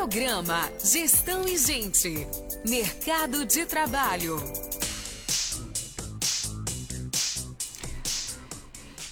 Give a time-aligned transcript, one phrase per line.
[0.00, 2.26] Programa Gestão e Gente.
[2.66, 4.42] Mercado de Trabalho.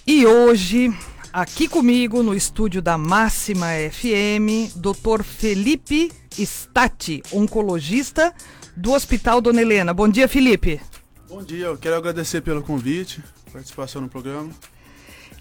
[0.07, 0.91] E hoje,
[1.31, 5.23] aqui comigo no estúdio da Máxima FM, Dr.
[5.23, 8.35] Felipe Stati, oncologista
[8.75, 9.93] do Hospital Dona Helena.
[9.93, 10.81] Bom dia, Felipe.
[11.29, 14.49] Bom dia, eu quero agradecer pelo convite, participação no programa.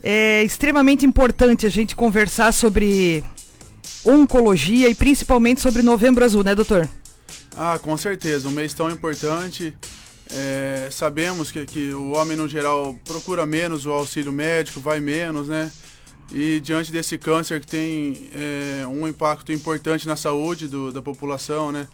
[0.04, 3.23] É extremamente importante a gente conversar sobre
[4.07, 6.87] oncologia e principalmente sobre Novembro Azul, né, doutor?
[7.55, 9.75] Ah, com certeza, um mês tão importante.
[10.29, 15.48] É, sabemos que, que o homem, no geral, procura menos o auxílio médico, vai menos,
[15.48, 15.71] né?
[16.31, 21.71] E diante desse câncer que tem é, um impacto importante na saúde do, da população,
[21.71, 21.87] né?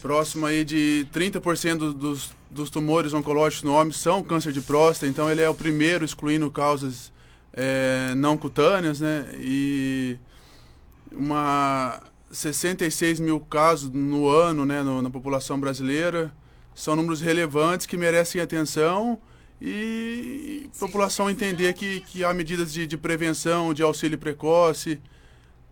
[0.00, 5.30] Próximo aí de 30% dos, dos tumores oncológicos no homem são câncer de próstata, então
[5.30, 7.12] ele é o primeiro excluindo causas
[7.52, 9.26] é, não cutâneas, né?
[9.34, 10.16] E
[11.12, 16.32] uma 66 mil casos no ano, né, no, na população brasileira.
[16.74, 19.18] São números relevantes que merecem atenção
[19.60, 25.00] e a população entender que, que há medidas de, de prevenção, de auxílio precoce,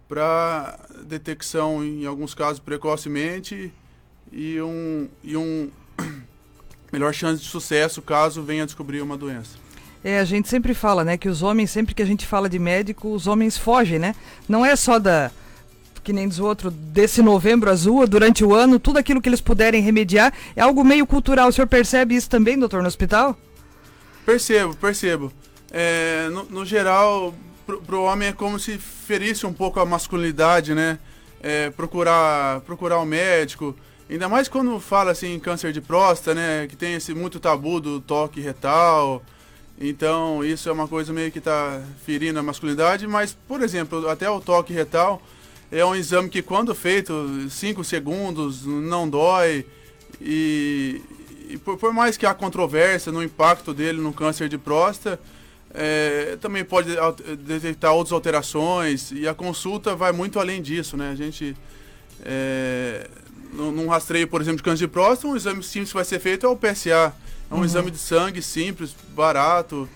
[0.09, 3.73] para detecção, em alguns casos, precocemente
[4.33, 5.71] e um, e um
[6.93, 9.68] melhor chance de sucesso caso venha descobrir uma doença.
[10.03, 12.59] É, a gente sempre fala, né, que os homens, sempre que a gente fala de
[12.59, 14.15] médico, os homens fogem, né?
[14.49, 15.31] Não é só da
[16.09, 19.43] que nem diz o outro, desse novembro azul, durante o ano, tudo aquilo que eles
[19.43, 21.49] puderem remediar, é algo meio cultural.
[21.49, 23.37] O senhor percebe isso também, doutor, no hospital?
[24.25, 25.31] Percebo, percebo.
[25.71, 27.35] É, no, no, geral,
[27.67, 30.99] pro, pro homem é como se ferisse um pouco a masculinidade, né?
[31.43, 33.77] É, procurar, procurar um médico,
[34.09, 36.67] ainda mais quando fala assim em câncer de próstata, né?
[36.67, 39.23] Que tem esse muito tabu do toque retal,
[39.81, 44.29] então, isso é uma coisa meio que está ferindo a masculinidade, mas, por exemplo, até
[44.29, 45.23] o toque retal
[45.71, 49.65] é um exame que, quando feito 5 segundos, não dói.
[50.21, 51.01] E,
[51.49, 55.21] e por, por, mais que há controvérsia no impacto dele no câncer de próstata,
[55.73, 56.91] é, também pode
[57.47, 61.11] detectar outras alterações e a consulta vai muito além disso, né?
[61.13, 61.57] A gente,
[62.25, 63.09] é,
[63.53, 66.47] num rastreio, por exemplo, de câncer de próstata, um exame simples que vai ser feito
[66.47, 67.15] é o PSA
[67.51, 67.65] é um uhum.
[67.65, 69.89] exame de sangue simples, barato,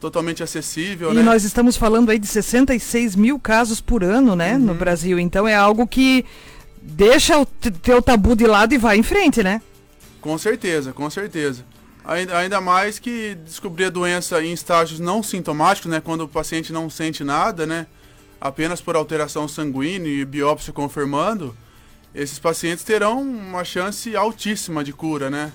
[0.00, 1.12] totalmente acessível.
[1.12, 1.22] E né?
[1.22, 4.60] nós estamos falando aí de 66 mil casos por ano, né, uhum.
[4.60, 5.18] no Brasil.
[5.18, 6.24] Então é algo que
[6.80, 9.60] deixa o teu tabu de lado e vai em frente, né?
[10.20, 11.64] Com certeza, com certeza.
[12.04, 16.72] Ainda, ainda mais que descobrir a doença em estágios não sintomáticos, né, quando o paciente
[16.72, 17.86] não sente nada, né,
[18.40, 21.54] apenas por alteração sanguínea e biópsia confirmando,
[22.14, 25.52] esses pacientes terão uma chance altíssima de cura, né?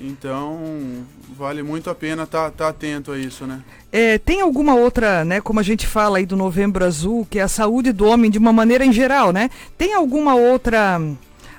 [0.00, 1.04] Então,
[1.36, 3.60] vale muito a pena estar tá, tá atento a isso, né?
[3.90, 7.42] É, tem alguma outra, né, como a gente fala aí do Novembro Azul, que é
[7.42, 9.50] a saúde do homem de uma maneira em geral, né?
[9.76, 11.00] Tem alguma outra,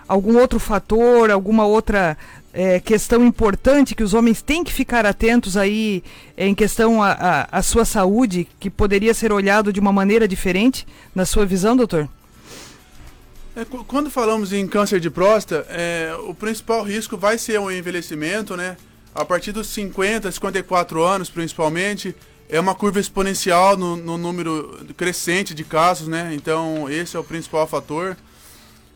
[0.07, 2.17] algum outro fator, alguma outra
[2.53, 6.03] é, questão importante que os homens têm que ficar atentos aí
[6.37, 11.45] em questão à sua saúde, que poderia ser olhado de uma maneira diferente, na sua
[11.45, 12.07] visão, doutor?
[13.59, 18.55] É, quando falamos em câncer de próstata, é, o principal risco vai ser o envelhecimento,
[18.55, 18.77] né?
[19.13, 22.15] A partir dos 50, 54 anos, principalmente,
[22.47, 26.31] é uma curva exponencial no, no número crescente de casos, né?
[26.33, 28.15] Então, esse é o principal fator.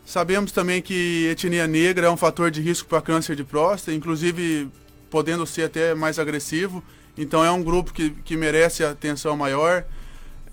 [0.06, 4.70] Sabemos também que etnia negra é um fator de risco para câncer de próstata, inclusive
[5.10, 6.82] podendo ser até mais agressivo.
[7.18, 9.84] Então, é um grupo que, que merece atenção maior.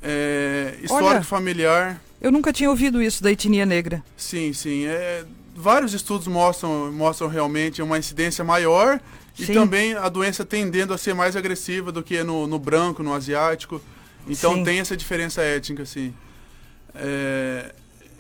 [0.04, 1.24] É, histórico Olha.
[1.24, 4.04] familiar eu nunca tinha ouvido isso da etnia negra.
[4.16, 4.86] Sim, sim.
[4.86, 9.00] É, vários estudos mostram, mostram realmente uma incidência maior
[9.38, 9.54] e sim.
[9.54, 13.82] também a doença tendendo a ser mais agressiva do que no, no branco, no asiático.
[14.28, 14.64] Então sim.
[14.64, 16.14] tem essa diferença étnica, sim.
[16.94, 17.74] É,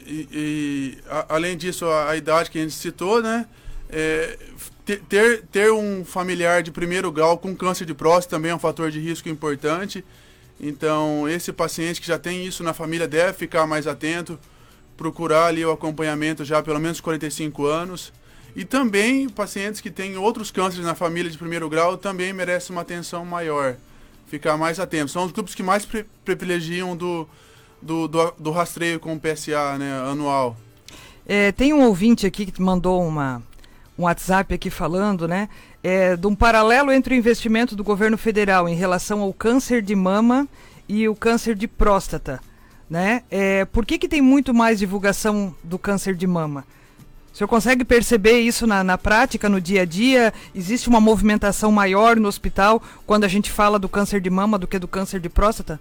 [0.06, 3.45] e, e a, além disso, a, a, idade que a gente citou, né?
[3.89, 4.38] É,
[5.07, 8.89] ter, ter um familiar de primeiro grau com câncer de próstata também é um fator
[8.89, 10.03] de risco importante.
[10.61, 14.38] Então, esse paciente que já tem isso na família deve ficar mais atento,
[14.95, 18.13] procurar ali o acompanhamento já pelo menos 45 anos.
[18.56, 22.83] E também pacientes que têm outros cânceres na família de primeiro grau também merecem uma
[22.83, 23.75] atenção maior,
[24.27, 25.09] ficar mais atento.
[25.09, 25.88] São os grupos que mais
[26.24, 27.27] privilegiam do,
[27.81, 30.56] do, do, do rastreio com o PSA né, anual.
[31.25, 33.41] É, tem um ouvinte aqui que mandou uma,
[33.97, 35.49] um WhatsApp aqui falando, né?
[35.83, 39.95] É, de um paralelo entre o investimento do governo federal em relação ao câncer de
[39.95, 40.47] mama
[40.88, 42.39] e o câncer de próstata,
[42.89, 43.23] né?
[43.29, 46.65] É, por que, que tem muito mais divulgação do câncer de mama?
[47.33, 50.33] O senhor consegue perceber isso na, na prática, no dia a dia?
[50.53, 54.67] Existe uma movimentação maior no hospital quando a gente fala do câncer de mama do
[54.67, 55.79] que do câncer de próstata?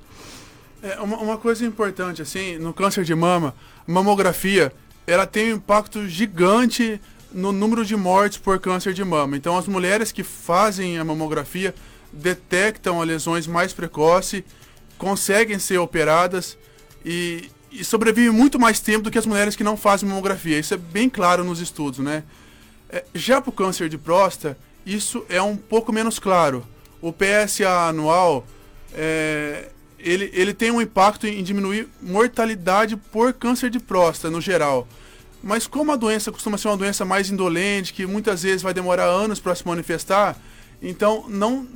[0.82, 3.54] É, uma, uma coisa importante, assim, no câncer de mama,
[3.86, 4.72] mamografia
[5.06, 7.00] ela tem um impacto gigante
[7.32, 9.36] no número de mortes por câncer de mama.
[9.36, 11.74] Então, as mulheres que fazem a mamografia
[12.12, 14.44] detectam lesões mais precoce,
[14.98, 16.58] conseguem ser operadas
[17.04, 20.58] e, e sobrevivem muito mais tempo do que as mulheres que não fazem mamografia.
[20.58, 22.24] Isso é bem claro nos estudos, né?
[22.88, 26.66] É, já para o câncer de próstata, isso é um pouco menos claro.
[27.00, 28.44] O PSA anual,
[28.92, 29.68] é,
[29.98, 34.88] ele, ele tem um impacto em diminuir mortalidade por câncer de próstata no geral.
[35.42, 39.04] Mas como a doença costuma ser uma doença mais indolente, que muitas vezes vai demorar
[39.04, 40.36] anos para se manifestar,
[40.82, 41.66] então não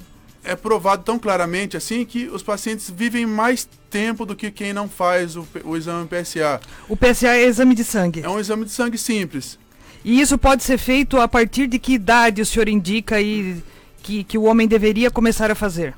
[0.45, 4.89] é provado tão claramente assim que os pacientes vivem mais tempo do que quem não
[4.89, 6.61] faz o, o exame PSA.
[6.89, 8.21] O PSA é exame de sangue?
[8.23, 9.59] É um exame de sangue simples.
[10.05, 13.63] E isso pode ser feito a partir de que idade o senhor indica aí
[14.03, 15.95] que, que o homem deveria começar a fazer?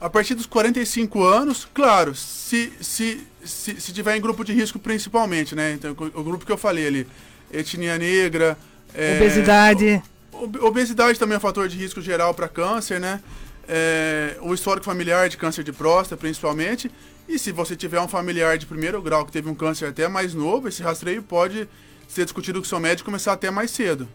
[0.00, 4.78] A partir dos 45 anos, claro, se, se, se, se tiver em grupo de risco
[4.78, 5.72] principalmente, né?
[5.72, 7.06] Então, o, o grupo que eu falei ali,
[7.52, 8.56] etnia negra...
[8.94, 10.02] É, obesidade...
[10.32, 13.20] O, obesidade também é um fator de risco geral para câncer, né?
[13.68, 16.90] É, o histórico familiar de câncer de próstata, principalmente.
[17.28, 20.34] E se você tiver um familiar de primeiro grau que teve um câncer até mais
[20.34, 21.68] novo, esse rastreio pode
[22.08, 24.08] ser discutido com o seu médico e começar até mais cedo.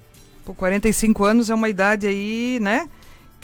[0.44, 2.90] Por 45 anos é uma idade aí, né?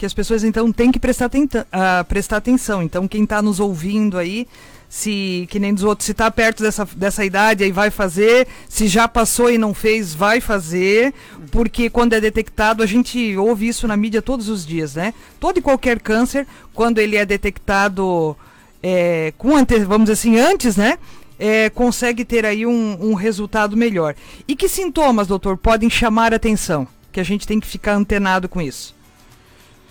[0.02, 2.82] que as pessoas então têm que prestar, uh, prestar atenção.
[2.82, 4.48] Então quem está nos ouvindo aí,
[4.92, 8.86] se que nem dos outros, se está perto dessa, dessa idade aí vai fazer, se
[8.86, 11.14] já passou e não fez, vai fazer,
[11.50, 15.14] porque quando é detectado, a gente ouve isso na mídia todos os dias, né?
[15.40, 18.36] Todo e qualquer câncer, quando ele é detectado
[18.82, 20.98] é, com ante, vamos dizer assim, antes, né?
[21.38, 24.14] É, consegue ter aí um, um resultado melhor.
[24.46, 26.86] E que sintomas, doutor, podem chamar a atenção?
[27.10, 28.94] Que a gente tem que ficar antenado com isso.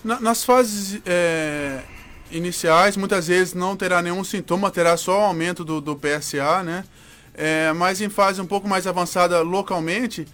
[0.03, 1.80] Na, nas fases é,
[2.31, 6.83] iniciais, muitas vezes não terá nenhum sintoma, terá só aumento do, do PSA, né?
[7.33, 10.27] É, mas em fase um pouco mais avançada localmente,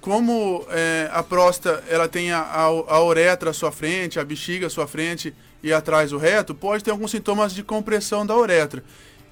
[0.00, 4.66] como é, a próstata ela tem a, a, a, uretra à sua frente, a bexiga
[4.66, 8.82] à sua frente e atrás o reto, pode ter alguns sintomas de compressão da uretra.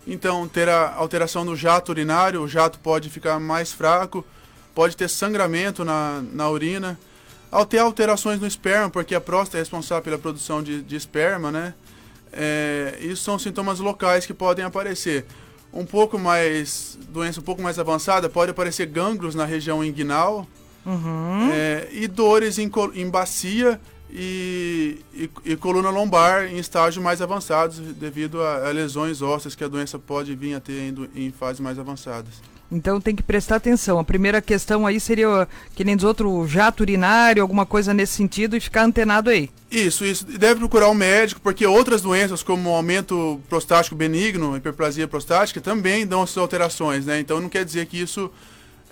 [0.06, 4.25] Então, terá alteração no jato urinário, o jato pode ficar mais fraco,
[4.75, 6.99] pode ter sangramento na, na urina
[7.50, 11.50] ao ter alterações no esperma, porque a próstata é responsável pela produção de, de esperma,
[11.50, 11.75] né?
[12.32, 15.27] É, isso são sintomas locais que podem aparecer.
[15.73, 20.47] Um pouco mais, doença um pouco mais avançada, pode aparecer gânglios na região inguinal
[20.85, 21.50] uhum.
[21.53, 23.81] é, e dores em, em bacia
[24.12, 29.62] e, e, e, coluna lombar em estágios mais avançados devido a, a, lesões ósseas que
[29.62, 32.43] a doença pode vir a ter em, em fases mais avançadas.
[32.70, 33.99] Então tem que prestar atenção.
[33.99, 38.56] A primeira questão aí seria, que nem dos outros, jato urinário, alguma coisa nesse sentido,
[38.56, 39.50] e ficar antenado aí.
[39.70, 40.25] Isso, isso.
[40.25, 46.22] Deve procurar um médico, porque outras doenças, como aumento prostático benigno, hiperplasia prostática, também dão
[46.22, 47.19] essas alterações, né?
[47.19, 48.31] Então não quer dizer que isso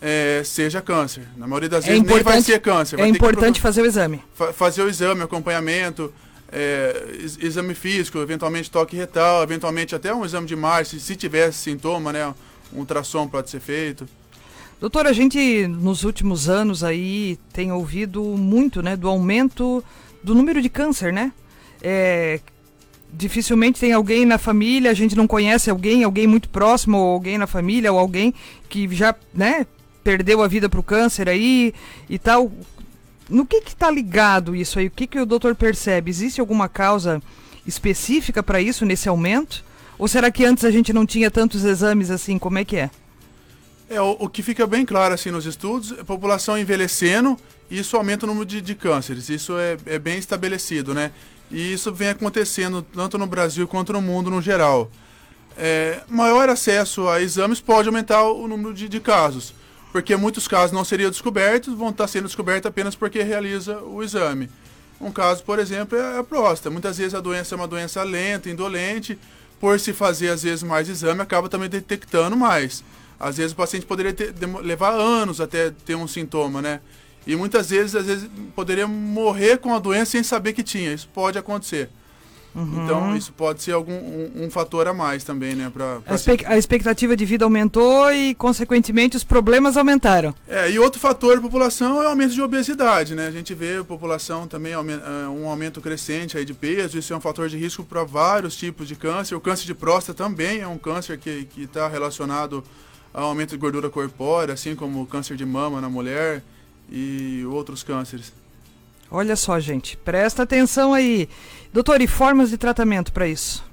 [0.01, 1.25] é, seja câncer.
[1.37, 2.99] Na maioria das é vezes nem vai ser câncer.
[2.99, 4.23] É importante fazer o exame.
[4.35, 6.13] Fa fazer o exame, acompanhamento,
[6.51, 7.05] é,
[7.41, 12.13] exame físico, eventualmente toque retal, eventualmente até um exame de marcha, se, se tivesse sintoma,
[12.13, 12.35] né?
[12.73, 14.07] Um ultrassom pode ser feito.
[14.81, 19.83] Doutor, a gente nos últimos anos aí tem ouvido muito, né, do aumento
[20.23, 21.33] do número de câncer, né?
[21.83, 22.41] É,
[23.13, 27.39] dificilmente tem alguém na família, a gente não conhece alguém, alguém muito próximo, ou alguém
[27.39, 28.33] na família, ou alguém
[28.69, 29.67] que já, né,
[30.05, 31.75] perdeu a vida para o câncer aí
[32.09, 32.53] e tal.
[33.29, 34.87] No que que tá ligado isso aí?
[34.87, 36.11] O que que o doutor percebe?
[36.11, 37.21] Existe alguma causa
[37.67, 39.65] específica para isso nesse aumento?
[39.99, 42.39] Ou será que antes a gente não tinha tantos exames assim?
[42.39, 42.91] Como é que é?
[43.91, 47.37] É, o, o que fica bem claro assim nos estudos, a população envelhecendo,
[47.71, 49.29] isso aumenta o número de, de cânceres.
[49.29, 51.11] Isso é, é bem estabelecido, né?
[51.51, 54.91] E isso vem acontecendo tanto no Brasil quanto no mundo no geral.
[55.57, 59.53] É, maior acesso a exames pode aumentar o número de, de, casos,
[59.91, 64.49] porque muitos casos não seriam descobertos, vão estar sendo descobertos apenas porque realiza o exame.
[65.01, 66.71] Um caso, por exemplo, é a próstata.
[66.71, 69.19] Muitas vezes a doença é uma doença lenta, indolente,
[69.61, 72.83] por se fazer às vezes mais exame, acaba também detectando mais.
[73.19, 76.81] Às vezes o paciente poderia ter, levar anos até ter um sintoma, né?
[77.27, 80.95] E muitas vezes, às vezes, poderia morrer com a doença sem saber que tinha.
[80.95, 81.91] Isso pode acontecer.
[82.59, 82.85] Uhum.
[82.85, 85.71] Então, isso pode ser algum um, um, fator a mais também, né?
[85.73, 90.35] Pra, pra a, a, expectativa de vida aumentou e, consequentemente, os problemas aumentaram.
[90.49, 93.29] É, e outro fator da população é o aumento de obesidade, né?
[93.29, 94.79] A gente vê a população também é,
[95.29, 98.89] um aumento crescente aí de peso, isso é um fator de risco para vários tipos
[98.89, 99.37] de câncer.
[99.37, 102.65] O câncer de próstata também é um câncer que está relacionado
[103.15, 106.43] ao aumento de gordura corpórea, assim como o câncer de mama na mulher
[106.91, 108.33] e outros cânceres.
[109.11, 111.29] Olha só, gente, presta atenção aí.
[111.73, 113.65] Doutor, e formas de tratamento para isso?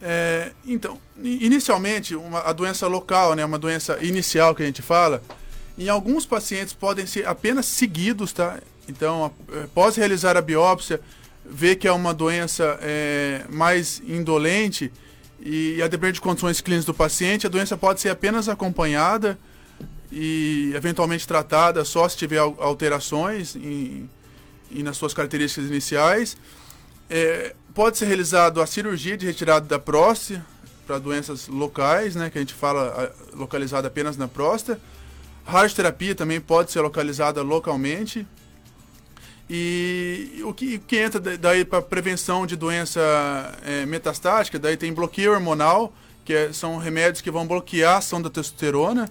[0.00, 5.22] É, então, inicialmente, uma, a doença local, né, uma doença inicial que a gente fala,
[5.78, 8.60] Em alguns pacientes podem ser apenas seguidos, tá?
[8.86, 9.32] Então,
[9.64, 11.00] após realizar a biópsia,
[11.44, 14.92] ver que é uma doença é, mais indolente
[15.40, 19.38] e a depender de condições clínicas do paciente, a doença pode ser apenas acompanhada
[20.10, 24.08] e eventualmente tratada só se tiver alterações em
[24.74, 26.36] nas suas características iniciais.
[27.14, 30.42] É, pode ser realizado a cirurgia de retirada da próstata
[30.86, 34.80] para doenças locais, né, que a gente fala localizada apenas na próstata.
[35.44, 38.26] Radioterapia também pode ser localizada localmente.
[39.50, 42.98] E o que, que entra daí para prevenção de doença
[43.62, 45.92] é, metastática, daí tem bloqueio hormonal,
[46.24, 49.10] que é, são remédios que vão bloquear a ação da testosterona,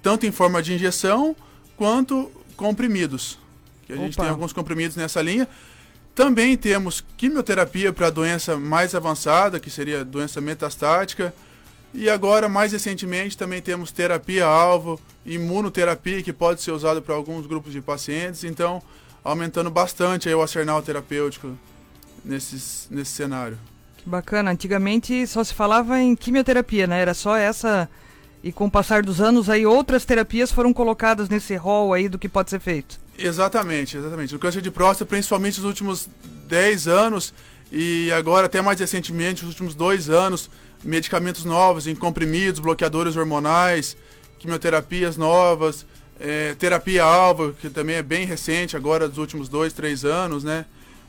[0.00, 1.34] tanto em forma de injeção
[1.76, 3.36] quanto comprimidos.
[3.84, 4.04] Que a Opa.
[4.04, 5.48] gente tem alguns comprimidos nessa linha.
[6.16, 11.32] Também temos quimioterapia para doença mais avançada, que seria doença metastática.
[11.92, 17.70] E agora, mais recentemente, também temos terapia-alvo, imunoterapia, que pode ser usada para alguns grupos
[17.70, 18.44] de pacientes.
[18.44, 18.82] Então,
[19.22, 21.52] aumentando bastante aí o arsenal terapêutico
[22.24, 23.58] nesses, nesse cenário.
[23.98, 24.50] Que bacana.
[24.50, 26.98] Antigamente só se falava em quimioterapia, né?
[26.98, 27.90] Era só essa.
[28.42, 32.18] E com o passar dos anos, aí outras terapias foram colocadas nesse rol aí do
[32.18, 33.04] que pode ser feito.
[33.18, 34.34] Exatamente, exatamente.
[34.34, 36.08] O câncer de próstata, principalmente nos últimos
[36.48, 37.32] 10 anos
[37.72, 40.50] e agora até mais recentemente, nos últimos dois anos,
[40.84, 43.96] medicamentos novos em comprimidos, bloqueadores hormonais,
[44.38, 45.86] quimioterapias novas,
[46.20, 50.64] é, terapia-alvo, que também é bem recente, agora dos últimos dois, três anos, né?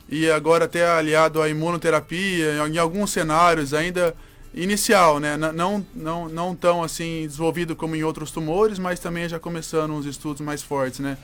[0.10, 4.16] E agora até aliado à imunoterapia, em alguns cenários ainda
[4.54, 5.38] inicial, né?
[5.38, 10.06] Não, não, não tão assim desenvolvido como em outros tumores, mas também já começando uns
[10.06, 11.18] estudos mais fortes, né?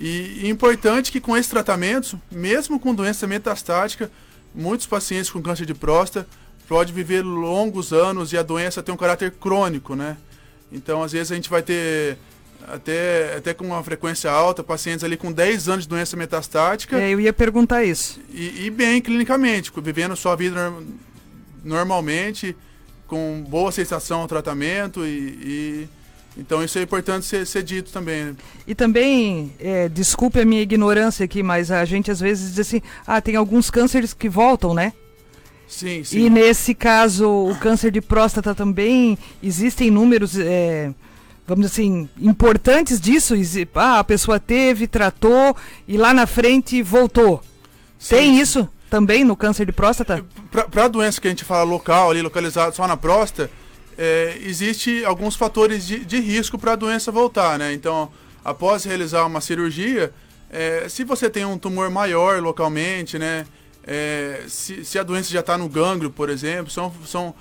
[0.00, 4.10] E, e importante que com esse tratamento, mesmo com doença metastática,
[4.54, 6.26] muitos pacientes com câncer de próstata
[6.66, 10.16] podem viver longos anos e a doença tem um caráter crônico, né?
[10.72, 12.16] Então, às vezes a gente vai ter
[12.66, 16.98] até, até com uma frequência alta, pacientes ali com 10 anos de doença metastática.
[16.98, 18.20] É, eu ia perguntar isso.
[18.30, 20.72] E, e bem clinicamente, vivendo sua vida
[21.62, 22.56] normalmente,
[23.06, 25.08] com boa sensação ao tratamento e,
[25.42, 25.88] e
[26.40, 28.24] então isso é importante ser, ser dito também.
[28.24, 28.36] Né?
[28.66, 32.82] E também, é, desculpe a minha ignorância aqui, mas a gente às vezes diz assim,
[33.06, 34.92] ah, tem alguns cânceres que voltam, né?
[35.68, 36.18] Sim, sim.
[36.18, 40.36] E nesse caso, o câncer de próstata também, existem números...
[40.36, 40.92] É,
[41.46, 43.34] vamos dizer assim, importantes disso?
[43.74, 45.56] Ah, a pessoa teve, tratou
[45.86, 47.42] e lá na frente voltou.
[47.98, 48.14] Sim.
[48.14, 50.24] Tem isso também no câncer de próstata?
[50.50, 53.50] Para a doença que a gente fala local, ali localizada só na próstata,
[54.02, 57.74] é, existe alguns fatores de, de risco para a doença voltar, né?
[57.74, 58.10] Então,
[58.42, 60.10] após realizar uma cirurgia,
[60.48, 63.46] é, se você tem um tumor maior localmente, né?
[63.86, 67.34] É, se, se, a doença já está no gânglio, por exemplo, são, são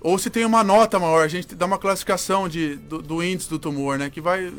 [0.00, 3.50] ou se tem uma nota maior, a gente dá uma classificação de, do, do índice
[3.50, 4.08] do tumor, né?
[4.08, 4.50] Que vai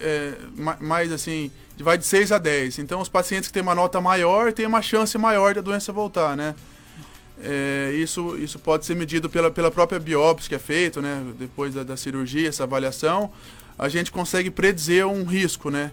[0.00, 0.34] é,
[0.80, 2.78] mais assim, vai de 6 a 10.
[2.78, 6.34] Então os pacientes que têm uma nota maior têm uma chance maior da doença voltar,
[6.34, 6.54] né?
[7.40, 11.24] É, isso, isso pode ser medido pela, pela própria biópsia que é feito, né?
[11.38, 13.32] Depois da, da cirurgia, essa avaliação,
[13.78, 15.92] a gente consegue predizer um risco, né?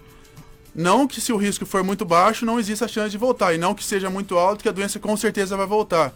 [0.74, 3.54] Não que se o risco for muito baixo, não exista a chance de voltar.
[3.54, 6.12] E não que seja muito alto, que a doença com certeza vai voltar.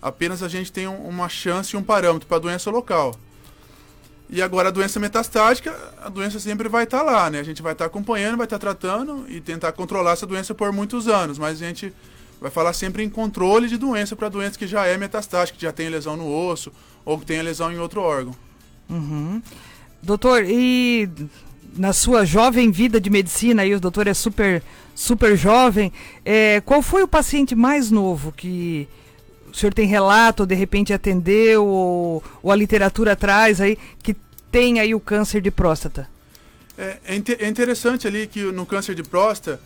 [0.00, 3.14] Apenas a gente tem um, uma chance e um parâmetro para a doença local.
[4.30, 7.40] E agora a doença metastática, a doença sempre vai estar tá lá, né?
[7.40, 10.54] A gente vai estar tá acompanhando, vai estar tá tratando e tentar controlar essa doença
[10.54, 11.92] por muitos anos, mas a gente
[12.40, 15.72] vai falar sempre em controle de doença para doença que já é metastática, que já
[15.72, 16.72] tem lesão no osso
[17.04, 18.34] ou que tem lesão em outro órgão.
[18.88, 19.42] Uhum.
[20.02, 21.08] Doutor, e
[21.76, 24.62] na sua jovem vida de medicina, aí o doutor é super,
[24.94, 25.92] super jovem,
[26.24, 28.88] é, qual foi o paciente mais novo que
[29.50, 34.14] o senhor tem relato, ou de repente atendeu, ou, ou, a literatura traz aí, que
[34.50, 36.08] tem aí o câncer de próstata?
[36.76, 39.60] É, é, é interessante ali que no câncer de próstata,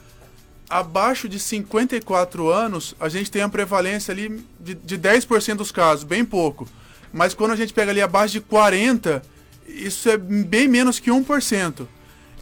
[0.73, 6.03] abaixo de 54 anos, a gente tem a prevalência ali de, de 10% dos casos,
[6.03, 6.67] bem pouco.
[7.13, 9.23] Mas quando a gente pega ali abaixo de 40,
[9.69, 11.87] isso é bem menos que 1%.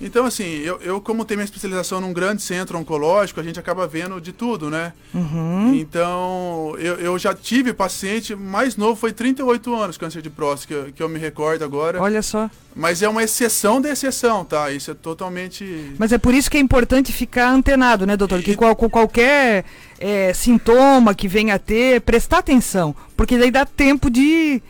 [0.00, 3.87] Então, assim, eu, eu como tenho minha especialização num grande centro oncológico, a gente acaba
[3.87, 4.95] vendo de tudo, né?
[5.12, 5.75] Uhum.
[5.75, 10.75] Então, eu, eu já tive paciente mais novo, foi 38 anos, câncer de próstata, que,
[10.75, 12.00] eu, que eu me recordo agora.
[12.00, 12.50] Olha só.
[12.75, 14.71] Mas é uma exceção da exceção, tá?
[14.71, 15.92] Isso é totalmente.
[15.99, 18.42] Mas é por isso que é importante ficar antenado, né, doutor?
[18.42, 19.64] Que qual, qualquer
[19.99, 22.95] é, sintoma que venha a ter, prestar atenção.
[23.16, 24.62] Porque daí dá tempo de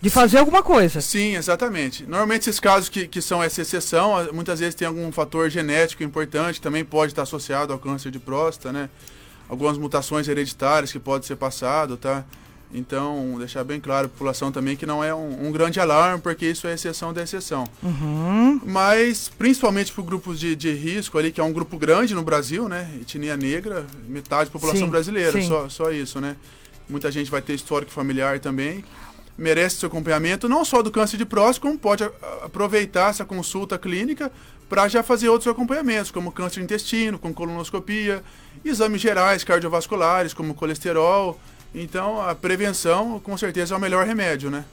[0.00, 1.00] de fazer alguma coisa.
[1.00, 2.04] Sim, exatamente.
[2.04, 6.60] Normalmente esses casos que, que são essa exceção, muitas vezes tem algum fator genético importante,
[6.60, 8.88] também pode estar associado ao câncer de próstata, né?
[9.48, 12.24] Algumas mutações hereditárias que pode ser passado, tá?
[12.72, 16.46] Então, deixar bem claro a população também que não é um, um grande alarme, porque
[16.46, 17.64] isso é exceção da exceção.
[17.82, 18.60] Uhum.
[18.66, 22.68] Mas, principalmente para grupos de, de risco ali, que é um grupo grande no Brasil,
[22.68, 22.90] né?
[23.00, 25.48] Etnia negra, metade da população Sim, brasileira, sim.
[25.48, 26.36] só, só isso, né?
[26.88, 28.84] Muita gente vai ter histórico familiar também.
[29.38, 32.02] Merece seu acompanhamento, não só do câncer de próstata, como pode
[32.42, 34.32] aproveitar essa consulta clínica
[34.68, 38.22] para já fazer outros acompanhamentos, como câncer de intestino, com colonoscopia,
[38.64, 41.38] exames gerais cardiovasculares, como colesterol.
[41.74, 44.64] Então, a prevenção, com certeza, é o melhor remédio, né?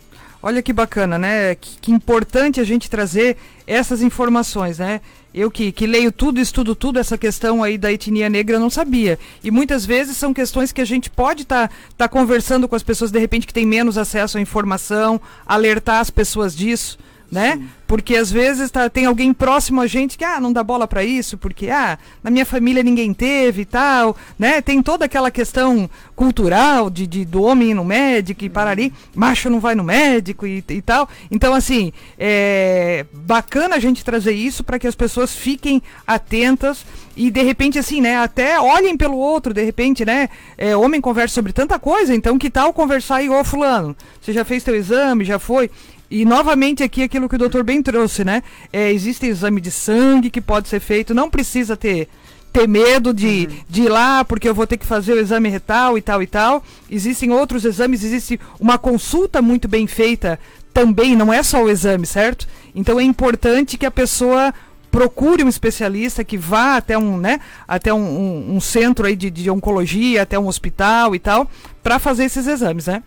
[0.42, 1.56] Olha que bacana, né?
[1.56, 5.02] Que, que importante a gente trazer essas informações, né?
[5.34, 9.20] Eu que, que leio tudo, estudo tudo, essa questão aí da etnia negra não sabia.
[9.44, 13.12] E muitas vezes são questões que a gente pode estar tá, conversando com as pessoas,
[13.12, 16.98] de repente, que têm menos acesso à informação, alertar as pessoas disso,
[17.32, 17.62] né?
[17.88, 21.04] Porque às vezes tá, tem alguém próximo a gente que ah, não dá bola para
[21.04, 24.62] isso, porque ah, na minha família ninguém teve e tal, né?
[24.62, 29.50] Tem toda aquela questão cultural de, de do homem ir no médico e parari, macho
[29.50, 31.08] não vai no médico e, e tal.
[31.30, 37.32] Então, assim, é bacana a gente trazer isso para que as pessoas fiquem atentas e
[37.32, 38.18] de repente, assim, né?
[38.18, 40.30] Até olhem pelo outro, de repente, né?
[40.58, 44.44] É, homem conversa sobre tanta coisa, então que tal conversar aí, ô fulano, você já
[44.44, 45.70] fez teu exame, já foi?
[46.10, 48.44] E novamente aqui aquilo que o doutor bem trouxe, né?
[48.72, 52.08] É, existe exame de sangue que pode ser feito, não precisa ter
[52.54, 55.98] ter medo de, de ir lá porque eu vou ter que fazer o exame retal
[55.98, 56.64] e tal e tal.
[56.90, 60.40] Existem outros exames, existe uma consulta muito bem feita
[60.74, 62.48] também, não é só o exame, certo?
[62.74, 64.54] Então é importante que a pessoa
[64.90, 69.30] procure um especialista que vá até um, né, até um, um, um centro aí de,
[69.30, 71.52] de oncologia, até um hospital e tal,
[71.84, 73.04] para fazer esses exames, né?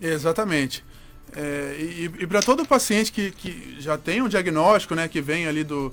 [0.00, 0.83] Exatamente.
[1.36, 5.46] É, e e para todo paciente que, que já tem um diagnóstico, né, que vem
[5.46, 5.92] ali do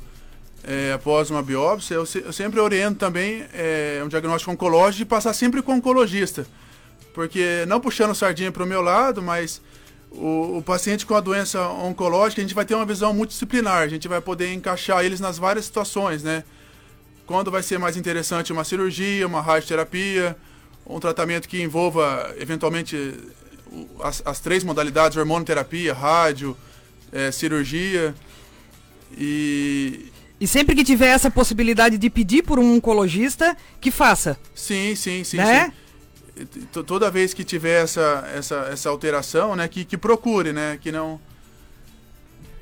[0.64, 5.06] é, após uma biópsia, eu, se- eu sempre oriento também é, um diagnóstico oncológico de
[5.06, 6.46] passar sempre com o oncologista,
[7.14, 9.60] porque não puxando sardinha para o meu lado, mas
[10.12, 13.88] o, o paciente com a doença oncológica a gente vai ter uma visão multidisciplinar, a
[13.88, 16.44] gente vai poder encaixar eles nas várias situações, né?
[17.26, 20.38] Quando vai ser mais interessante uma cirurgia, uma radioterapia,
[20.86, 23.16] um tratamento que envolva eventualmente
[24.04, 26.58] as, as três modalidades, hormonoterapia, rádio,
[27.12, 28.14] eh, cirurgia.
[29.18, 34.96] E E sempre que tiver essa possibilidade de pedir por um oncologista, que faça, sim,
[34.96, 35.38] sim, sim.
[35.38, 35.72] né?
[36.36, 36.48] sim.
[36.86, 40.80] Toda vez que tiver essa, essa, essa alteração, né, que, que procure, né?
[40.82, 41.20] Que não.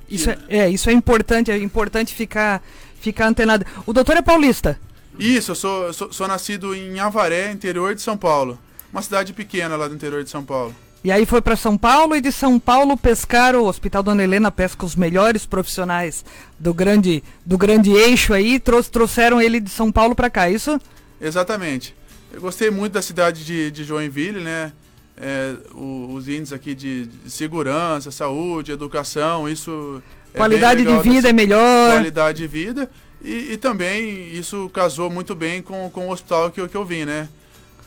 [0.09, 2.61] Isso é, é, isso é importante, é importante ficar,
[2.99, 3.65] ficar antenado.
[3.85, 4.77] O doutor é paulista.
[5.17, 8.59] Isso, eu sou, sou, sou nascido em Avaré, interior de São Paulo.
[8.91, 10.75] Uma cidade pequena lá do interior de São Paulo.
[11.03, 14.51] E aí foi para São Paulo e de São Paulo pescar o Hospital Dona Helena
[14.51, 16.25] pesca os melhores profissionais
[16.59, 20.53] do grande do grande eixo aí, trou- trouxeram ele de São Paulo para cá, é
[20.53, 20.79] isso?
[21.21, 21.95] Exatamente.
[22.33, 24.73] Eu gostei muito da cidade de, de Joinville, né?
[25.17, 30.03] É, o- os índices aqui de, de segurança, saúde, educação, isso.
[30.33, 31.91] é Qualidade de legal vida é melhor.
[31.93, 32.89] Qualidade de vida.
[33.23, 37.03] E, e também isso casou muito bem com, com o hospital que, que eu vim,
[37.05, 37.27] né?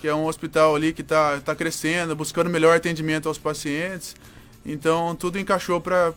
[0.03, 4.17] Que é um hospital ali que está tá crescendo, buscando melhor atendimento aos pacientes.
[4.67, 6.13] Então tudo encaixou para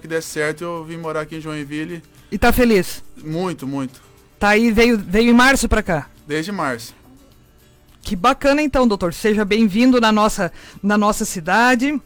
[0.00, 0.64] que desse certo.
[0.64, 3.00] Eu vim morar aqui em Joinville E tá feliz.
[3.16, 4.02] muito, muito.
[4.40, 6.10] Tá aí veio veio em março para cá.
[6.26, 6.92] Desde março.
[8.02, 9.14] Que bacana então, doutor.
[9.14, 10.50] Seja bem-vindo na nossa,
[10.82, 11.96] na nossa cidade.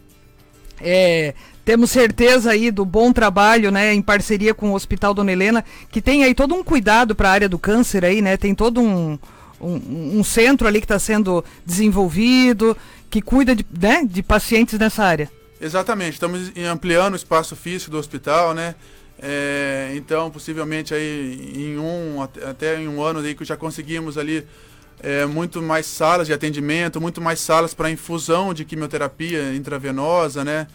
[0.83, 1.33] É,
[1.65, 6.03] temos certeza aí do bom trabalho, né, em parceria com o Hospital Dona Helena, que
[6.03, 8.37] tem aí todo um cuidado para a área do câncer aí, né?
[8.37, 9.19] Tem todo um,
[9.63, 12.77] um, um centro ali que está sendo desenvolvido,
[13.09, 15.31] que cuida de, né, de pacientes nessa área.
[15.61, 18.75] Exatamente, estamos ampliando o espaço físico do hospital, né?
[19.25, 24.45] É, então, possivelmente aí em um até- em um ano aí que já conseguimos ali
[25.01, 30.67] é, muito mais salas de atendimento, muito mais salas para infusão de quimioterapia intravenosa, né?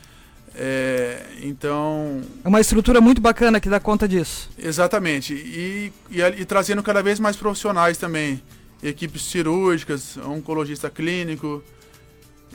[0.55, 4.49] É, então, É uma estrutura muito bacana que dá conta disso.
[4.57, 5.33] exatamente.
[5.33, 8.41] E, e, e trazendo cada vez mais profissionais também,
[8.81, 11.63] equipes cirúrgicas, oncologista clínico.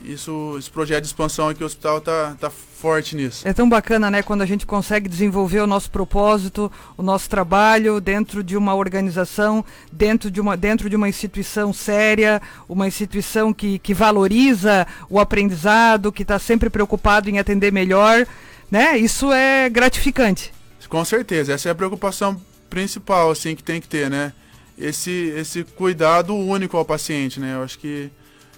[0.05, 3.47] Isso, esse projeto de expansão aqui, o hospital tá, tá forte nisso.
[3.47, 8.01] É tão bacana, né, quando a gente consegue desenvolver o nosso propósito, o nosso trabalho
[8.01, 13.79] dentro de uma organização, dentro de uma, dentro de uma instituição séria, uma instituição que,
[13.79, 18.27] que valoriza o aprendizado, que está sempre preocupado em atender melhor,
[18.71, 18.99] né?
[18.99, 20.53] Isso é gratificante.
[20.89, 24.33] Com certeza, essa é a preocupação principal, assim, que tem que ter, né?
[24.79, 27.55] Esse, esse cuidado único ao paciente, né?
[27.55, 28.11] Eu acho que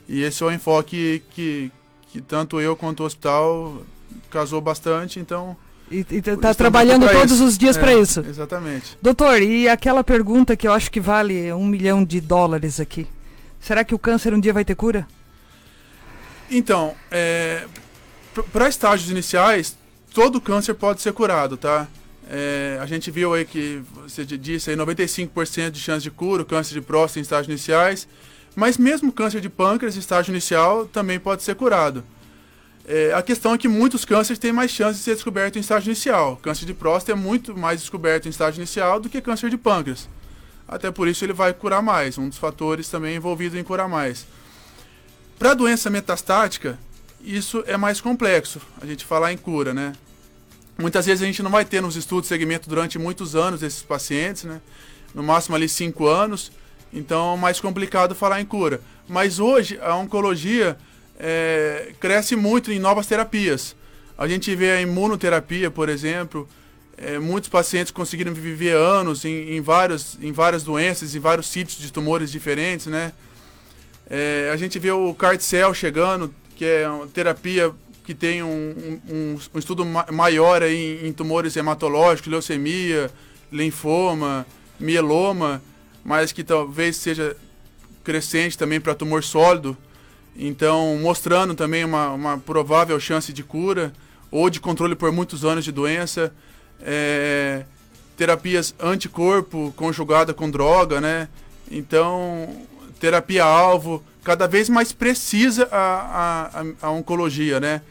[0.09, 1.71] e esse é o enfoque que,
[2.13, 3.83] que tanto eu quanto o hospital
[4.31, 5.57] casou bastante, então
[5.91, 7.45] E está estamos trabalhando todos isso.
[7.45, 8.21] os dias É, para isso.
[8.21, 8.99] Exatamente.
[9.01, 13.07] Doutor, e aquela pergunta que eu acho que vale um milhão de dólares aqui.
[13.61, 15.07] Será que o câncer um dia vai ter cura?
[16.51, 17.65] Então, é,
[18.53, 19.77] para estágios iniciais,
[20.13, 21.89] todo câncer pode ser curado, tá?
[22.29, 26.75] É, a gente viu aí que você disse aí 95% de chance de cura, câncer
[26.75, 28.09] de próstata em estágios iniciais,
[28.57, 32.05] mas mesmo câncer de pâncreas em estágio inicial também pode ser curado.
[32.87, 35.89] É, a questão é que muitos cânceres têm mais chance de ser descoberto em estágio
[35.89, 36.37] inicial.
[36.37, 40.09] Câncer de próstata é muito mais descoberto em estágio inicial do que câncer de pâncreas.
[40.69, 44.27] Até por isso ele vai curar mais, um dos fatores também envolvido em curar mais.
[45.39, 46.79] Para a doença metastática,
[47.21, 49.95] isso é mais complexo, a gente falar em cura, né?
[50.79, 54.45] Muitas vezes a gente não vai ter nos estudos segmento durante muitos anos esses pacientes,
[54.45, 54.61] né?
[55.15, 56.51] No máximo ali 5 anos,
[56.93, 58.81] então é mais complicado falar em cura.
[59.09, 60.77] Mas hoje a oncologia
[61.19, 63.77] é, cresce muito em novas terapias.
[64.19, 66.49] A gente vê a imunoterapia, por exemplo,
[66.97, 71.79] é, muitos pacientes conseguiram viver anos em, em, vários, em várias doenças, em vários sítios
[71.79, 73.13] de tumores diferentes, né?
[74.09, 77.73] É, a gente vê o CART-CEL chegando, que é uma terapia
[78.05, 83.11] que tem um, um, um estudo ma maior aí em, em, tumores hematológicos, leucemia,
[83.51, 84.47] linfoma,
[84.79, 85.63] mieloma,
[86.05, 87.35] mas que talvez seja
[88.05, 89.77] crescente também para tumor sólido.
[90.37, 93.93] Então, mostrando também uma, uma provável chance de cura
[94.31, 96.33] ou de controle por muitos anos de doença
[96.83, 97.65] é,
[98.17, 101.29] terapias anticorpo conjugada com droga, né?
[101.71, 102.67] Então,
[103.01, 107.83] terapia-alvo, cada vez mais precisa a, a, a, oncologia, né?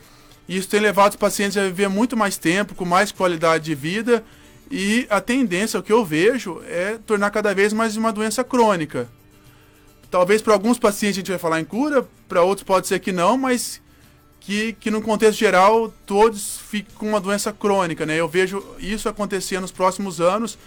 [0.50, 4.24] Isso tem levado os pacientes a viver muito mais tempo, com mais qualidade de vida,
[4.69, 9.08] e a tendência, o que eu vejo, é tornar cada vez mais uma doença crônica.
[10.10, 13.12] Talvez para alguns pacientes a gente vai falar em cura, para outros pode ser que
[13.12, 13.80] não, mas
[14.39, 18.15] que, que no contexto geral todos ficam com uma doença crônica, né?
[18.15, 20.58] Eu vejo isso acontecer nos próximos anos,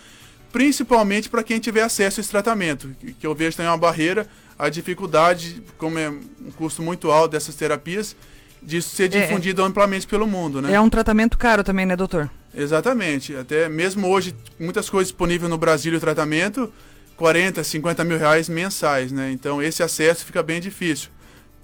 [0.50, 4.26] principalmente para quem tiver acesso a esse tratamento, que eu vejo também uma barreira,
[4.58, 8.16] a dificuldade, como é um custo muito alto dessas terapias,
[8.62, 9.20] disso ser é, é.
[9.22, 10.72] difundido é, amplamente pelo mundo, né?
[10.72, 12.30] É um tratamento caro também, né, doutor?
[12.54, 13.36] Exatamente.
[13.36, 16.72] Até mesmo hoje, muitas coisas disponíveis no Brasil o tratamento,
[17.16, 19.30] 40, 50 mil reais mensais, né?
[19.30, 21.10] Então esse acesso fica bem difícil,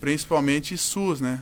[0.01, 1.41] principalmente SUS, né?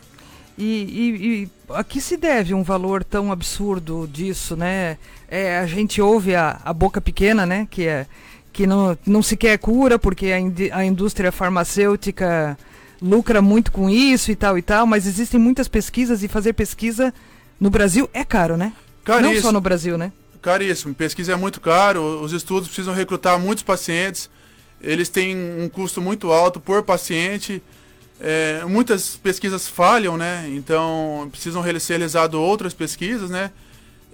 [0.57, 4.99] E, e, e, a que se deve um valor tão absurdo disso, né?
[5.27, 7.67] É, a gente ouve a, a boca pequena, né?
[7.71, 8.07] Que, é,
[8.53, 12.57] que não, não se quer cura porque a, a indústria farmacêutica
[13.01, 17.15] lucra muito com isso e tal e tal, mas existem muitas pesquisas e fazer pesquisa
[17.59, 18.73] no Brasil é caro, né?
[19.05, 19.35] Caríssimo.
[19.35, 20.13] Não só no Brasil, né?
[20.43, 20.95] Caríssimo.
[20.95, 24.31] Pesquisa é muito caro, os estudos precisam recrutar muitos pacientes,
[24.81, 27.63] eles têm um custo muito alto por paciente.
[28.23, 30.47] É, muitas pesquisas falham, né?
[30.51, 33.51] Então precisam ser realizadas outras pesquisas, né?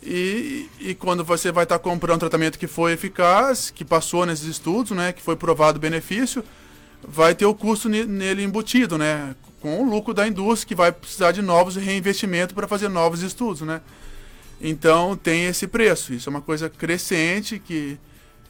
[0.08, 4.24] E, e quando você vai estar tá comprando um tratamento que foi eficaz, que passou
[4.24, 5.12] nesses estudos, né?
[5.12, 6.44] Que foi provado benefício,
[7.02, 9.34] vai ter o custo nele embutido, né?
[9.60, 13.62] Com o lucro da indústria que vai precisar de novos reinvestimentos para fazer novos estudos,
[13.62, 13.80] né?
[14.60, 16.14] Então tem esse preço.
[16.14, 17.98] Isso é uma coisa crescente que,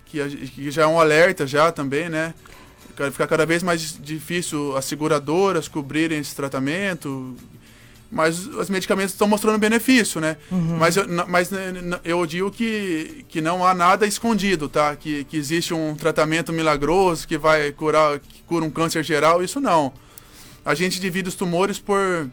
[0.04, 2.34] que, que já é um alerta já também, né?
[3.12, 7.36] ficar cada vez mais difícil as seguradoras cobrirem esse tratamento,
[8.10, 10.36] mas os medicamentos estão mostrando benefício, né?
[10.50, 10.76] Uhum.
[10.78, 11.50] Mas, eu, mas
[12.04, 14.94] eu digo que, que não há nada escondido, tá?
[14.94, 19.60] Que, que existe um tratamento milagroso que vai curar, que cura um câncer geral, isso
[19.60, 19.92] não.
[20.64, 22.30] A gente divide os tumores por,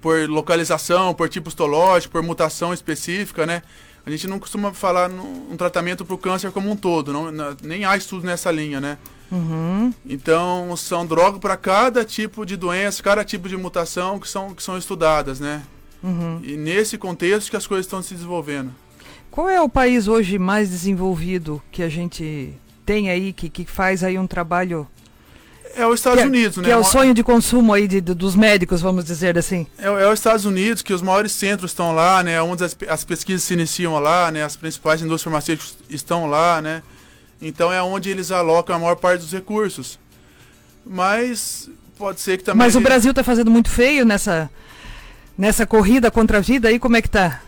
[0.00, 3.62] por localização, por tipo histológico, por mutação específica, né?
[4.06, 7.30] A gente não costuma falar num um tratamento para o câncer como um todo, não,
[7.62, 8.96] nem há estudo nessa linha, né?
[9.30, 9.92] Uhum.
[10.06, 14.62] Então, são drogas para cada tipo de doença, cada tipo de mutação que são, que
[14.62, 15.62] são estudadas, né?
[16.02, 16.40] Uhum.
[16.42, 18.72] E nesse contexto que as coisas estão se desenvolvendo.
[19.30, 22.54] Qual é o país hoje mais desenvolvido que a gente
[22.86, 24.86] tem aí, que, que faz aí um trabalho...
[25.76, 26.64] É os Estados é, Unidos, né?
[26.64, 29.66] Que é o sonho de consumo aí de, de dos médicos, vamos dizer assim.
[29.78, 32.40] É, é, os Estados Unidos, que os maiores centros estão lá, né?
[32.40, 34.42] Onde as, as pesquisas se iniciam lá, né?
[34.42, 36.82] As principais indústrias farmacêuticas estão lá, né?
[37.40, 39.98] Então é onde eles alocam a maior parte dos recursos.
[40.84, 42.58] Mas pode ser que também.
[42.58, 44.50] Mas o Brasil está fazendo muito feio nessa,
[45.36, 47.42] nessa corrida contra a vida aí, como é que tá?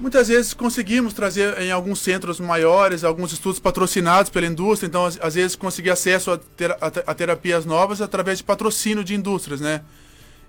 [0.00, 5.34] Muitas vezes conseguimos trazer em alguns centros maiores, alguns estudos patrocinados pela indústria, então às,
[5.34, 9.82] vezes conseguir acesso a, ter, a, a, terapias novas através de patrocínio de indústrias, né?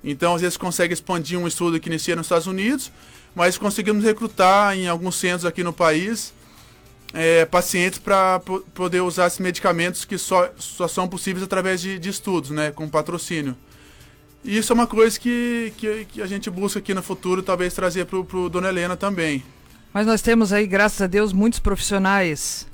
[0.02, 2.94] Então às vezes consegue expandir um estudo que inicia nos Estados Unidos,
[3.36, 6.34] mas conseguimos recrutar em alguns centros aqui no país
[7.14, 8.40] é, pacientes para
[8.74, 12.88] poder usar esses medicamentos que só, só são possíveis através de, de estudos, né, com
[12.88, 13.56] patrocínio.
[14.44, 17.74] E isso é uma coisa que, que, que a gente busca aqui no futuro, talvez
[17.74, 19.44] trazer para o Dona Helena também.
[19.94, 22.68] Mas nós temos aí, graças a Deus, muitos profissionais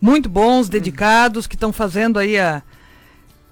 [0.00, 2.62] muito bons, dedicados, que estão fazendo aí a,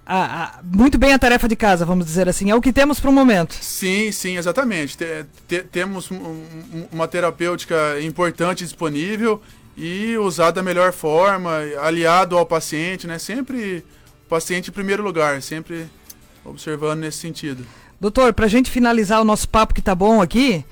[0.04, 2.50] a, a, muito bem a tarefa de casa, vamos dizer assim.
[2.50, 3.54] É o que temos para o momento.
[3.54, 4.98] Sim, sim, exatamente.
[4.98, 6.44] Te, te, temos um,
[6.92, 9.40] uma terapêutica importante disponível
[9.76, 13.18] e usada da melhor forma, aliado ao paciente, né?
[13.18, 13.84] Sempre
[14.26, 15.86] o paciente em primeiro lugar, sempre
[16.44, 17.64] observando nesse sentido.
[18.00, 20.64] Doutor, para a gente finalizar o nosso papo que tá bom aqui,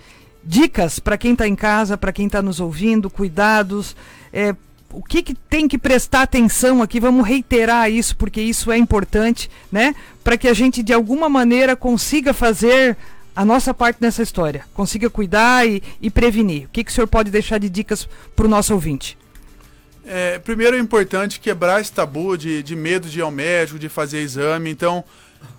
[0.42, 3.94] dicas para quem está em casa, para quem está nos ouvindo, cuidados,
[4.32, 4.54] é,
[4.92, 6.98] o que, que, tem que prestar atenção aqui?
[6.98, 9.94] Vamos reiterar isso, porque isso é importante, né?
[10.24, 12.96] Para que a gente, de alguma maneira, consiga fazer
[13.34, 16.66] a nossa parte nessa história, consiga cuidar e, e prevenir.
[16.66, 19.16] O que, que o senhor pode deixar de dicas para o nosso ouvinte?
[20.04, 23.88] É, primeiro é importante quebrar esse tabu de, de medo de ir ao médico, de
[23.88, 24.70] fazer exame.
[24.70, 25.04] Então,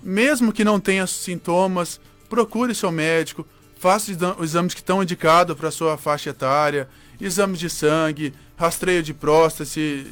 [0.04, 3.48] mesmo que não tenha sintomas, procure seu médico,
[3.80, 6.88] faça os exames que estão indicados para sua faixa etária,
[7.20, 9.70] exames de sangue, rastreio de próstata,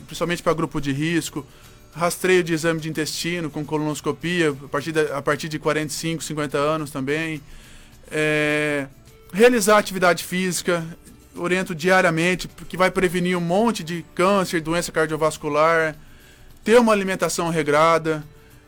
[0.07, 1.45] principalmente para grupo de risco,
[1.93, 6.57] rastreio de exame de intestino com colonoscopia a partir de, a partir de 45, 50
[6.57, 7.41] anos também.
[8.11, 8.87] É,
[9.33, 10.85] realizar atividade física,
[11.35, 15.95] oriento diariamente, que vai prevenir um monte de câncer, doença cardiovascular,
[16.63, 18.23] ter uma alimentação regrada.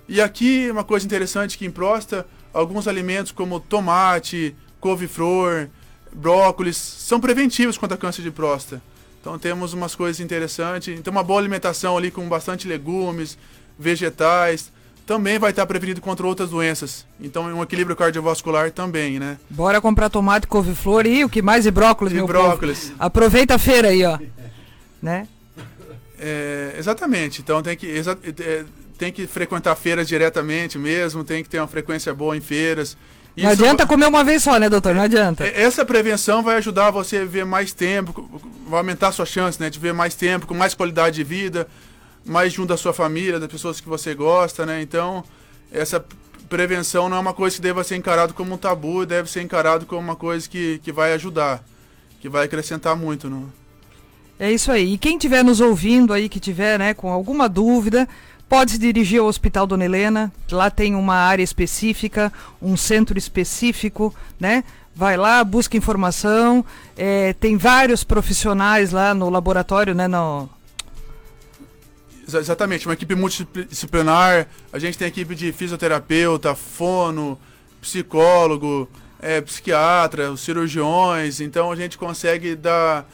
[0.07, 5.69] E aqui uma coisa interessante que em próstata, alguns alimentos como tomate, couve-flor,
[6.11, 8.81] brócolis são preventivos contra câncer de próstata.
[9.21, 10.97] Então temos umas coisas interessantes.
[10.99, 13.37] Então uma boa alimentação ali com bastante legumes,
[13.77, 14.71] vegetais,
[15.05, 17.05] também vai estar prevenido contra outras doenças.
[17.19, 19.37] Então um equilíbrio cardiovascular também, né?
[19.49, 22.89] Bora comprar tomate, couve-flor e o que mais e brócolis, e meu brócolis.
[22.89, 22.95] Povo.
[22.99, 24.17] Aproveita a feira aí, ó.
[25.01, 25.27] né?
[26.19, 27.41] É, exatamente.
[27.41, 28.65] Então tem que exa é,
[28.97, 32.97] tem que frequentar feiras diretamente mesmo, tem que ter uma frequência boa em feiras.
[33.35, 34.93] Isso não adianta comer uma vez só, né, doutor?
[34.93, 35.45] Não adianta.
[35.45, 39.59] É, essa prevenção vai ajudar você a ver mais tempo, vai aumentar a sua chance,
[39.59, 41.67] né, de ver mais tempo, com mais qualidade de vida,
[42.25, 44.81] mais junto da sua família, das pessoas que você gosta, né?
[44.81, 45.23] Então,
[45.71, 46.03] essa
[46.49, 49.85] prevenção não é uma coisa que deva ser encarado como um tabu, deve ser encarado
[49.85, 51.63] como uma coisa que, que vai ajudar,
[52.19, 53.51] que vai acrescentar muito, no...
[54.37, 54.93] É isso aí.
[54.93, 58.09] E quem estiver nos ouvindo aí, que tiver, né, com alguma dúvida,
[58.51, 64.13] Pode se dirigir ao Hospital Dona Helena, lá tem uma área específica, um centro específico,
[64.37, 64.65] né?
[64.93, 66.65] Vai lá, busca informação,
[66.97, 70.05] é, tem vários profissionais lá no laboratório, né?
[70.05, 70.49] No...
[72.27, 77.39] Exatamente, uma equipe multidisciplinar, a gente tem equipe de fisioterapeuta, fono,
[77.79, 78.85] psicólogo,
[79.21, 83.09] é, psiquiatra, cirurgiões, então a gente consegue dar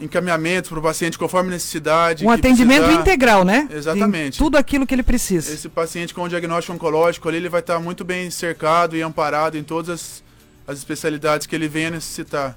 [0.00, 2.24] encaminhamento para o paciente conforme necessidade.
[2.24, 3.00] Um atendimento precisar.
[3.00, 3.68] integral, né?
[3.70, 4.38] Exatamente.
[4.38, 5.52] Tem tudo aquilo que ele precisa.
[5.52, 9.62] Esse paciente com diagnóstico oncológico ali, ele vai estar muito bem cercado e amparado em
[9.62, 10.24] todas as,
[10.66, 12.56] as especialidades que ele venha necessitar.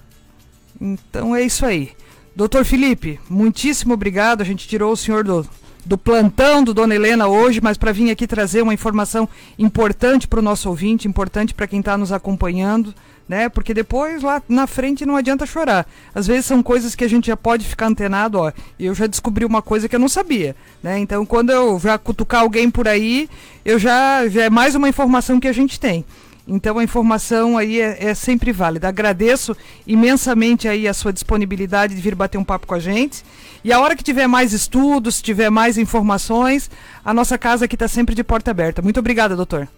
[0.79, 1.91] Então é isso aí.
[2.35, 4.41] Doutor Felipe, muitíssimo obrigado.
[4.41, 5.47] A gente tirou o senhor do,
[5.85, 10.39] do plantão do Dona Helena hoje, mas para vir aqui trazer uma informação importante para
[10.39, 12.93] o nosso ouvinte, importante para quem está nos acompanhando
[13.27, 13.49] né?
[13.49, 15.87] Porque depois lá na frente não adianta chorar.
[16.13, 18.51] Às vezes são coisas que a gente já pode ficar antenado, ó.
[18.79, 20.99] Eu já descobri uma coisa que eu não sabia, né?
[20.99, 23.29] Então quando eu já cutucar alguém por aí,
[23.63, 26.05] eu já, já é mais uma informação que a gente tem.
[26.47, 28.87] Então a informação aí é, é, sempre válida.
[28.87, 29.55] Agradeço
[29.87, 33.23] imensamente aí a sua disponibilidade de vir bater um papo com a gente.
[33.63, 36.69] E a hora que tiver mais estudos, tiver mais informações,
[37.03, 38.81] a nossa casa aqui está sempre de porta aberta.
[38.81, 39.69] Muito obrigada, doutor.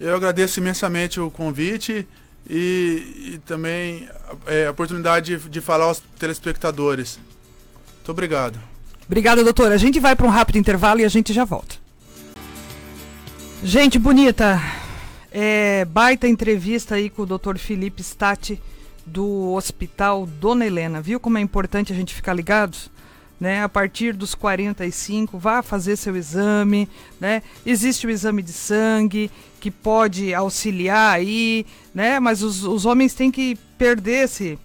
[0.00, 2.08] Eu agradeço imensamente o convite
[2.48, 4.08] e, e também
[4.46, 7.18] é, a oportunidade de, falar aos telespectadores.
[7.96, 8.58] Muito obrigado.
[9.06, 9.74] Obrigada, doutora.
[9.74, 11.76] A gente vai para um rápido intervalo e a gente já volta.
[13.62, 14.60] Gente bonita,
[15.30, 17.58] é, baita entrevista aí com o Dr.
[17.58, 18.60] Felipe Stati
[19.06, 21.00] do Hospital Dona Helena.
[21.00, 22.90] Viu como é importante a gente ficar ligados?
[23.42, 23.64] né?
[23.64, 26.88] A partir dos 45, vá fazer seu exame,
[27.20, 27.42] né?
[27.66, 32.18] Existe o exame de sangue que pode auxiliar aí, né?
[32.18, 34.58] Mas os, os homens têm que perder esse,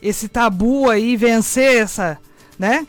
[0.00, 2.16] esse tabu aí, vencer essa,
[2.56, 2.86] né?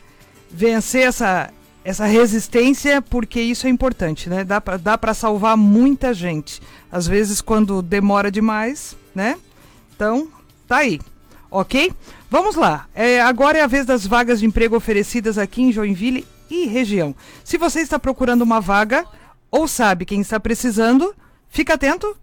[0.48, 1.52] Vencer essa,
[1.84, 4.44] essa resistência, porque isso é importante, né?
[4.44, 6.62] Dá pra, dá salvar muita gente.
[6.92, 9.36] Às vezes, quando demora demais, né?
[9.96, 10.28] Então,
[10.68, 11.00] tá aí
[11.50, 11.92] ok?
[12.30, 12.86] Vamos lá.
[12.94, 17.14] É, agora é a vez das vagas de emprego oferecidas aqui em Joinville e região.
[17.44, 19.04] Se você está procurando uma vaga
[19.50, 21.14] ou sabe quem está precisando,
[21.52, 22.16] fica atento.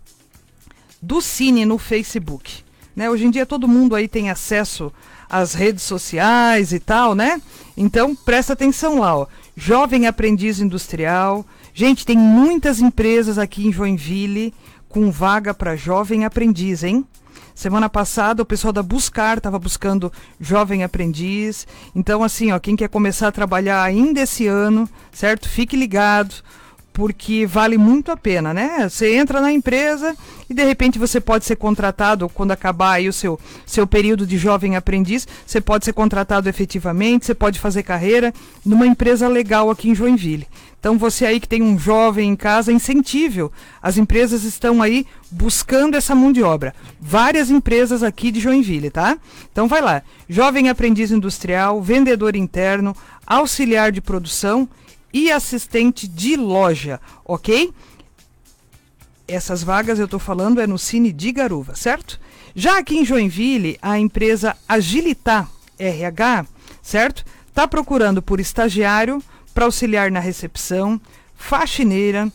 [1.00, 2.63] do Cine no Facebook.
[2.94, 3.10] Né?
[3.10, 4.92] Hoje em dia todo mundo aí tem acesso
[5.28, 7.40] às redes sociais e tal, né?
[7.76, 9.26] Então presta atenção lá, ó.
[9.56, 11.44] Jovem aprendiz industrial.
[11.72, 14.54] Gente, tem muitas empresas aqui em Joinville
[14.88, 17.04] com vaga para jovem aprendiz, hein?
[17.54, 21.66] Semana passada o pessoal da Buscar estava buscando jovem aprendiz.
[21.94, 25.48] Então assim, ó, quem quer começar a trabalhar ainda esse ano, certo?
[25.48, 26.34] Fique ligado
[26.94, 28.88] porque vale muito a pena, né?
[28.88, 30.16] Você entra na empresa
[30.48, 34.38] e de repente você pode ser contratado quando acabar aí o seu, seu período de
[34.38, 38.32] jovem aprendiz, você pode ser contratado efetivamente, você pode fazer carreira
[38.64, 40.46] numa empresa legal aqui em Joinville.
[40.78, 43.50] Então você aí que tem um jovem em casa, incentível.
[43.82, 46.72] As empresas estão aí buscando essa mão de obra.
[47.00, 49.18] Várias empresas aqui de Joinville, tá?
[49.50, 50.02] Então vai lá.
[50.28, 52.94] Jovem aprendiz industrial, vendedor interno,
[53.26, 54.68] auxiliar de produção
[55.14, 57.72] e assistente de loja, ok?
[59.28, 62.20] Essas vagas eu estou falando é no Cine de Garuva, certo?
[62.52, 65.48] Já aqui em Joinville, a empresa Agilitar
[65.78, 66.46] RH,
[66.82, 67.24] certo?
[67.46, 69.22] Está procurando por estagiário
[69.54, 71.00] para auxiliar na recepção,
[71.36, 72.30] faxineira,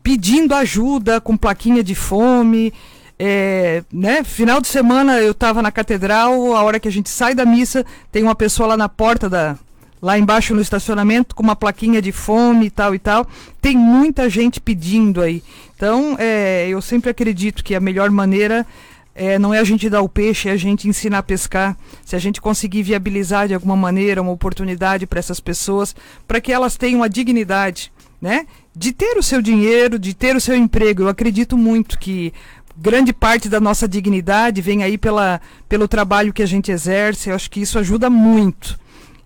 [0.03, 2.73] pedindo ajuda com plaquinha de fome.
[3.19, 4.25] É, né?
[4.25, 7.87] Final de semana eu estava na catedral, a hora que a gente sai da missa,
[8.11, 9.57] tem uma pessoa lá na porta da,
[10.03, 13.25] lá embaixo no estacionamento com uma plaquinha de fome e tal e tal.
[13.61, 15.43] Tem muita gente pedindo aí.
[15.77, 18.67] Então, é, eu sempre acredito que a melhor maneira
[19.15, 21.77] é, não é a gente dar o peixe, é a gente ensinar a pescar.
[22.05, 25.95] Se a gente conseguir viabilizar de alguma maneira uma oportunidade para essas pessoas,
[26.27, 28.47] para que elas tenham a dignidade, né?
[28.75, 31.03] De ter o seu dinheiro, de ter o seu emprego.
[31.03, 32.33] Eu acredito muito que
[32.77, 37.29] grande parte da nossa dignidade vem aí pela, pelo trabalho que a gente exerce.
[37.29, 38.81] Eu acho que isso ajuda muito.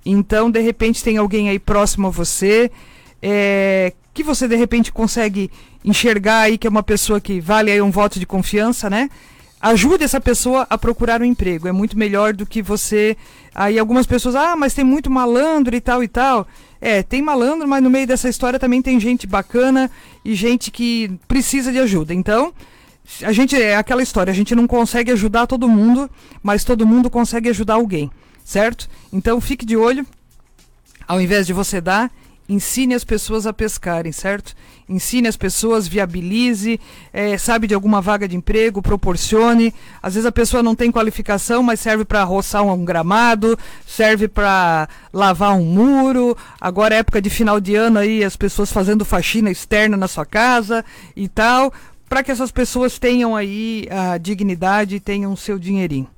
[0.06, 2.70] Então, de repente, tem alguém aí próximo a você,
[3.20, 5.50] é, que você de repente consegue
[5.84, 9.10] enxergar aí que é uma pessoa que vale aí um voto de confiança, né?
[9.60, 11.66] Ajude essa pessoa a procurar um emprego.
[11.66, 13.16] É muito melhor do que você.
[13.52, 16.46] Aí algumas pessoas, ah, mas tem muito malandro e tal e tal.
[16.80, 19.90] É, tem malandro, mas no meio dessa história também tem gente bacana
[20.24, 22.14] e gente que precisa de ajuda.
[22.14, 22.52] Então,
[23.22, 26.08] a gente é aquela história, a gente não consegue ajudar todo mundo,
[26.42, 28.10] mas todo mundo consegue ajudar alguém
[28.46, 28.88] certo?
[29.12, 30.06] Então fique de olho.
[31.06, 32.10] Ao invés de você dar,
[32.48, 34.54] ensine as pessoas a pescarem, certo?
[34.88, 36.80] Ensine as pessoas, viabilize,
[37.12, 39.74] é, sabe de alguma vaga de emprego, proporcione.
[40.00, 44.28] Às vezes a pessoa não tem qualificação, mas serve para roçar um, um, gramado, serve
[44.28, 46.36] para lavar um muro.
[46.60, 50.24] Agora é época de final de ano aí, as pessoas fazendo faxina externa na sua
[50.24, 50.84] casa
[51.16, 51.72] e tal,
[52.08, 56.08] para que essas pessoas tenham aí a dignidade e tenham o seu dinheirinho.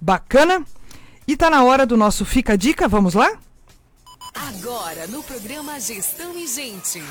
[0.00, 0.64] Bacana?
[1.32, 3.38] E tá na hora do nosso Fica a Dica, vamos lá?
[4.34, 7.02] Agora no programa Gestão e Gente.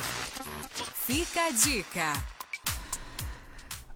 [1.08, 2.14] Fica a dica.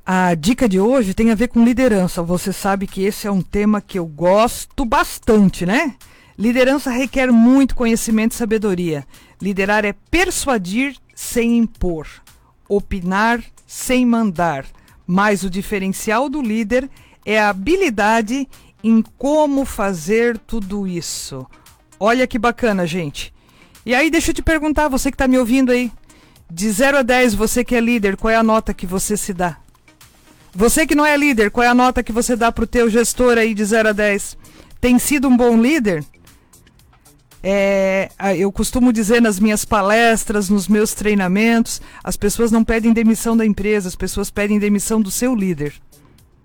[0.04, 2.24] A dica de hoje tem a ver com liderança.
[2.24, 5.94] Você sabe que esse é um tema que eu gosto bastante, né?
[6.36, 9.06] Liderança requer muito conhecimento e sabedoria.
[9.40, 12.08] Liderar é persuadir sem impor,
[12.68, 14.66] opinar sem mandar.
[15.06, 16.90] Mas o diferencial do líder
[17.24, 18.48] é a habilidade
[18.88, 21.44] em como fazer tudo isso.
[22.00, 23.34] Olha que bacana, gente.
[23.84, 25.92] E aí, deixa eu te perguntar, você que está me ouvindo aí,
[26.48, 29.34] de 0 a 10, você que é líder, qual é a nota que você se
[29.34, 29.58] dá?
[30.54, 32.88] Você que não é líder, qual é a nota que você dá para o teu
[32.88, 34.38] gestor aí de 0 a 10?
[34.80, 36.06] Tem sido um bom líder?
[37.42, 43.36] É, eu costumo dizer nas minhas palestras, nos meus treinamentos, as pessoas não pedem demissão
[43.36, 45.74] da empresa, as pessoas pedem demissão do seu líder,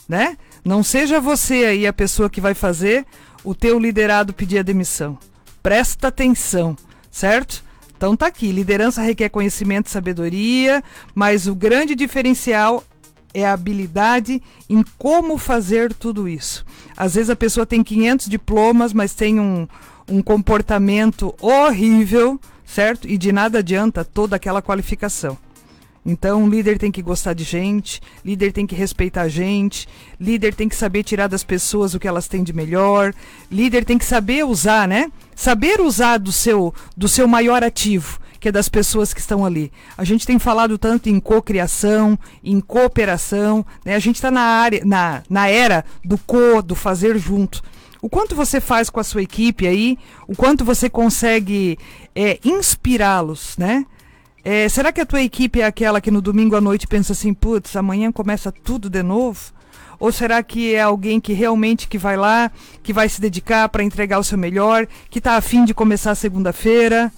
[0.08, 0.38] né?
[0.64, 3.06] Não seja você aí a pessoa que vai fazer
[3.42, 5.18] o teu liderado pedir a demissão.
[5.62, 6.76] Presta atenção,
[7.10, 7.64] certo?
[7.96, 10.82] Então tá aqui, liderança requer conhecimento e sabedoria,
[11.14, 12.82] mas o grande diferencial
[13.32, 16.64] é a habilidade em como fazer tudo isso.
[16.96, 19.68] Às vezes a pessoa tem 500 diplomas, mas tem um,
[20.08, 23.08] um comportamento horrível, certo?
[23.08, 25.38] E de nada adianta toda aquela qualificação.
[26.04, 29.86] Então, líder tem que gostar de gente, líder tem que respeitar gente,
[30.18, 33.12] líder tem que saber tirar das pessoas o que elas têm de melhor,
[33.50, 35.12] líder tem que saber usar, né?
[35.36, 39.70] Saber usar do seu, do seu maior ativo, que é das pessoas que estão ali.
[39.96, 43.94] A gente tem falado tanto em cocriação, em cooperação, né?
[43.94, 47.62] A gente está na área, na, na era do co, do fazer junto.
[48.00, 51.78] O quanto você faz com a sua equipe aí, o quanto você consegue
[52.14, 53.84] é, inspirá-los, né?
[54.44, 57.34] É, será que a tua equipe é aquela que no domingo à noite pensa assim,
[57.34, 59.52] putz, amanhã começa tudo de novo?
[59.98, 62.50] Ou será que é alguém que realmente que vai lá,
[62.82, 67.12] que vai se dedicar para entregar o seu melhor, que está afim de começar segunda-feira?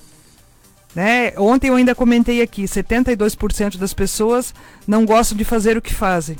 [0.94, 1.32] Né?
[1.38, 4.52] Ontem eu ainda comentei aqui, 72% das pessoas
[4.86, 6.36] não gostam de fazer o que fazem.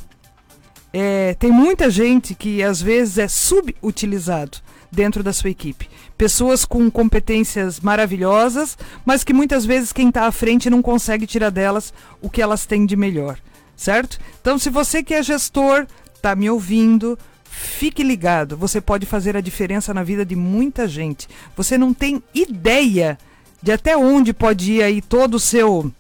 [0.93, 4.59] É, tem muita gente que às vezes é subutilizado
[4.91, 5.89] dentro da sua equipe.
[6.23, 11.51] Pessoas com competências maravilhosas, mas que muitas vezes quem está à frente não consegue tirar
[11.51, 13.41] delas o que elas têm de melhor,
[13.75, 14.21] certo?
[14.41, 18.57] Então, se você que é gestor, está me ouvindo, fique ligado.
[18.57, 21.27] Você pode fazer a diferença na vida de muita gente.
[21.57, 23.19] Você não tem ideia
[23.61, 25.91] de até onde pode ir aí todo o seu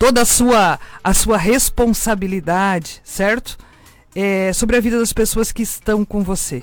[0.00, 3.56] toda a sua a sua responsabilidade, certo?
[4.16, 6.62] é, sobre a vida das pessoas que estão com você.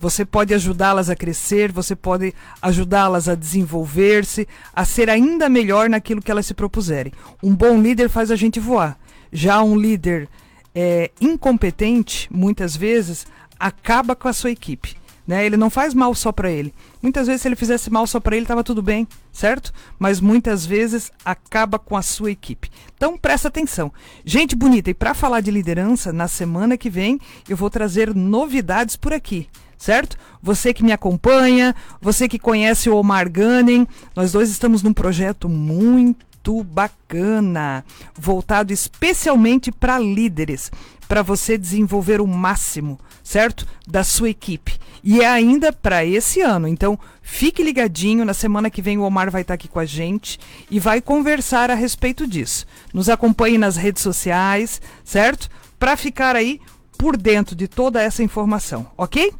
[0.00, 6.22] Você pode ajudá-las a crescer, você pode ajudá-las a desenvolver-se, a ser ainda melhor naquilo
[6.22, 7.12] que elas se propuserem.
[7.42, 8.98] Um bom líder faz a gente voar.
[9.30, 10.26] Já um líder
[10.74, 13.26] é, incompetente, muitas vezes,
[13.58, 14.96] acaba com a sua equipe.
[15.28, 15.44] Né?
[15.44, 16.72] Ele não faz mal só para ele.
[17.02, 19.70] Muitas vezes, se ele fizesse mal só para ele, estava tudo bem, certo?
[19.98, 22.70] Mas muitas vezes acaba com a sua equipe.
[22.96, 23.92] Então, presta atenção.
[24.24, 28.96] Gente bonita, e para falar de liderança, na semana que vem eu vou trazer novidades
[28.96, 29.46] por aqui
[29.80, 30.16] certo?
[30.42, 35.48] Você que me acompanha, você que conhece o Omar Gunning, nós dois estamos num projeto
[35.48, 37.82] muito bacana,
[38.14, 40.70] voltado especialmente para líderes,
[41.08, 43.66] para você desenvolver o máximo, certo?
[43.88, 44.78] Da sua equipe.
[45.02, 46.68] E é ainda para esse ano.
[46.68, 48.24] Então, fique ligadinho.
[48.24, 50.38] Na semana que vem, o Omar vai estar aqui com a gente
[50.70, 52.66] e vai conversar a respeito disso.
[52.92, 55.48] Nos acompanhe nas redes sociais, certo?
[55.78, 56.60] Para ficar aí
[57.00, 59.32] por dentro de toda essa informação, ok?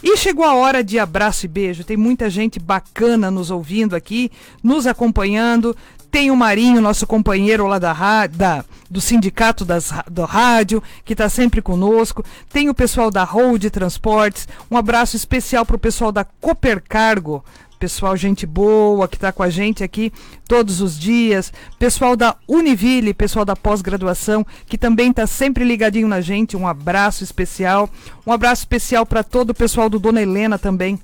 [0.00, 1.82] E chegou a hora de abraço e beijo.
[1.82, 4.30] Tem muita gente bacana nos ouvindo aqui,
[4.62, 5.76] nos acompanhando.
[6.12, 11.28] Tem o Marinho, nosso companheiro lá da, da do Sindicato das, do Rádio, que está
[11.28, 12.24] sempre conosco.
[12.52, 14.46] Tem o pessoal da Road Transportes.
[14.70, 17.44] Um abraço especial para o pessoal da Cooper Cargo.
[17.78, 20.12] Pessoal, gente boa que está com a gente aqui
[20.48, 21.52] todos os dias.
[21.78, 26.56] Pessoal da Univille, pessoal da pós-graduação, que também está sempre ligadinho na gente.
[26.56, 27.88] Um abraço especial.
[28.26, 30.98] Um abraço especial para todo o pessoal do Dona Helena também,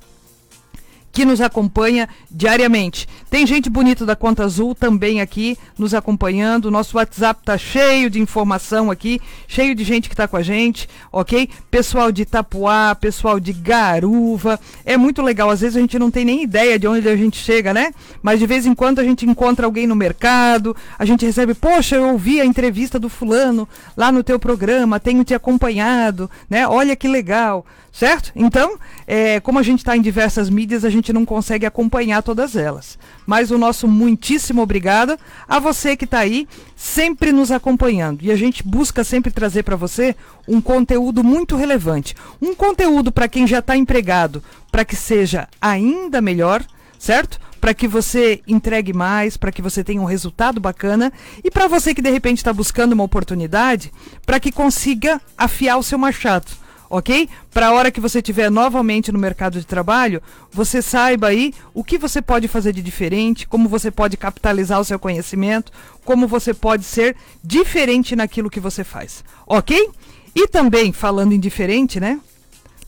[1.14, 3.08] que nos acompanha diariamente.
[3.30, 6.72] Tem gente bonita da Conta Azul também aqui nos acompanhando.
[6.72, 10.88] Nosso WhatsApp tá cheio de informação aqui, cheio de gente que está com a gente,
[11.12, 11.48] ok?
[11.70, 14.58] Pessoal de Itapuá, pessoal de Garuva.
[14.84, 15.50] É muito legal.
[15.50, 17.94] Às vezes a gente não tem nem ideia de onde a gente chega, né?
[18.20, 21.94] Mas de vez em quando a gente encontra alguém no mercado, a gente recebe, poxa,
[21.94, 26.66] eu ouvi a entrevista do fulano lá no teu programa, tenho te acompanhado, né?
[26.66, 28.32] Olha que legal certo?
[28.34, 32.56] Então, é, como a gente está em diversas mídias, a gente não consegue acompanhar todas
[32.56, 32.98] elas.
[33.26, 38.22] Mas o nosso muitíssimo obrigado a você que está aí, sempre nos acompanhando.
[38.22, 42.14] E a gente busca sempre trazer para você um conteúdo muito relevante.
[42.40, 46.64] Um conteúdo para quem já está empregado, para que seja ainda melhor,
[46.98, 47.38] certo?
[47.60, 51.94] Para que você entregue mais, para que você tenha um resultado bacana e para você
[51.94, 53.92] que de repente está buscando uma oportunidade,
[54.26, 57.28] para que consiga afiar o seu machado ok?
[57.52, 60.22] Para a hora que você estiver novamente no mercado de trabalho,
[60.52, 64.84] você saiba aí o que você pode fazer de diferente, como você pode capitalizar o
[64.84, 65.72] seu conhecimento,
[66.04, 69.90] como você pode ser diferente naquilo que você faz, ok?
[70.34, 72.20] E também, falando em diferente, né?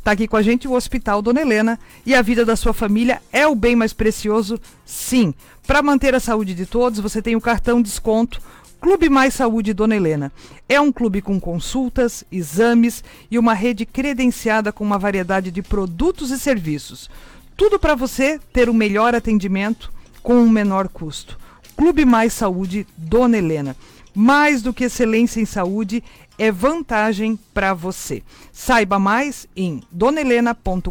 [0.06, 3.20] Tá aqui com a gente o Hospital Dona Helena e a vida da sua família
[3.32, 5.34] é o bem mais precioso, sim.
[5.66, 8.40] Para manter a saúde de todos, você tem o cartão desconto
[8.80, 10.32] Clube Mais Saúde Dona Helena.
[10.68, 16.30] É um clube com consultas, exames e uma rede credenciada com uma variedade de produtos
[16.30, 17.10] e serviços.
[17.56, 19.90] Tudo para você ter o melhor atendimento
[20.22, 21.38] com um menor custo.
[21.76, 23.76] Clube Mais Saúde Dona Helena.
[24.14, 26.02] Mais do que excelência em saúde,
[26.38, 28.22] é vantagem para você.
[28.52, 30.90] Saiba mais em donelena.com.br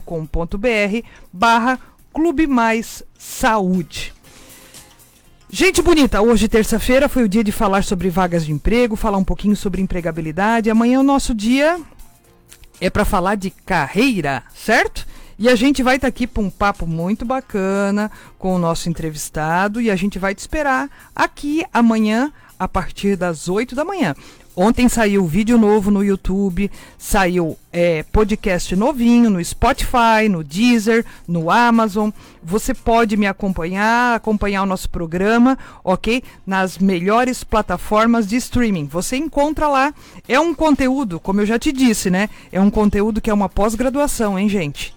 [1.33, 1.79] barra
[2.13, 4.14] Clube Mais Saúde.
[5.57, 9.23] Gente bonita, hoje terça-feira foi o dia de falar sobre vagas de emprego, falar um
[9.23, 10.69] pouquinho sobre empregabilidade.
[10.69, 11.79] Amanhã o nosso dia
[12.81, 15.07] é para falar de carreira, certo?
[15.39, 18.89] E a gente vai estar tá aqui para um papo muito bacana com o nosso
[18.89, 24.13] entrevistado e a gente vai te esperar aqui amanhã a partir das 8 da manhã.
[24.57, 31.51] Ontem saiu vídeo novo no YouTube, saiu é, podcast novinho no Spotify, no Deezer, no
[31.51, 32.09] Amazon.
[32.41, 36.23] Você pode me acompanhar, acompanhar o nosso programa, ok?
[36.47, 38.85] Nas melhores plataformas de streaming.
[38.85, 39.93] Você encontra lá.
[40.25, 42.29] É um conteúdo, como eu já te disse, né?
[42.49, 44.95] É um conteúdo que é uma pós-graduação, hein, gente?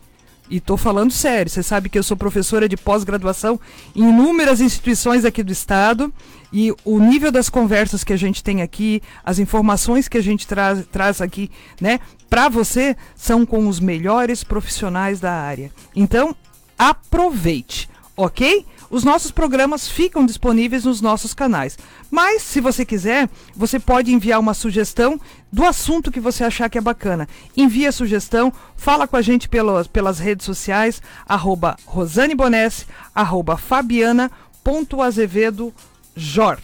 [0.51, 3.61] E tô falando sério, você sabe que eu sou professora de pós-graduação
[3.95, 6.13] em inúmeras instituições aqui do estado
[6.53, 10.47] e o nível das conversas que a gente tem aqui, as informações que a gente
[10.47, 15.73] traz, traz aqui, né, para você são com os melhores profissionais da área.
[15.95, 16.35] Então,
[16.79, 18.67] aproveite, ok?
[18.91, 21.77] Os nossos programas ficam disponíveis nos nossos canais.
[22.11, 25.21] Mas, se você quiser, você pode enviar uma sugestão
[25.53, 27.29] do assunto que você achar que é bacana.
[27.55, 33.59] Envie a sugestão, fala com a gente pelas, pelas redes sociais, arroba Rosane Bonesse, arroba
[33.59, 35.75] Fabiana.azevedo
[36.19, 36.59] Jor.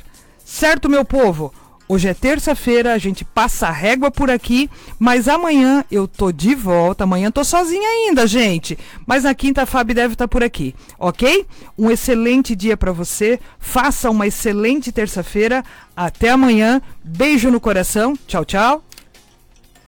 [0.45, 1.53] Certo, meu povo?
[1.87, 6.55] Hoje é terça-feira, a gente passa a régua por aqui, mas amanhã eu tô de
[6.55, 7.05] volta.
[7.05, 8.77] Amanhã tô sozinha ainda, gente.
[9.07, 11.47] Mas na quinta a Fábio deve estar tá por aqui, ok?
[11.79, 13.39] Um excelente dia para você.
[13.59, 15.63] Faça uma excelente terça-feira.
[15.95, 16.81] Até amanhã.
[17.05, 18.17] Beijo no coração.
[18.27, 18.83] Tchau, tchau.